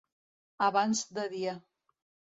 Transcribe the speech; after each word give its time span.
Abans 0.69 1.03
de 1.19 1.27
dia. 1.37 1.57